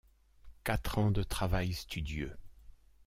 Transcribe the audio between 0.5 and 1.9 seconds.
Quatre ans de travail